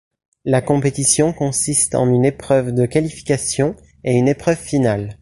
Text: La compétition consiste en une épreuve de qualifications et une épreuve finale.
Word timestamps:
La 0.45 0.63
compétition 0.63 1.31
consiste 1.31 1.93
en 1.93 2.11
une 2.11 2.25
épreuve 2.25 2.71
de 2.71 2.87
qualifications 2.87 3.75
et 4.03 4.13
une 4.15 4.27
épreuve 4.29 4.57
finale. 4.57 5.09